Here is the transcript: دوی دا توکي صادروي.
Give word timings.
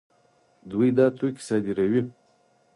دوی 0.69 0.89
دا 0.97 1.05
توکي 1.17 1.41
صادروي. 1.47 2.01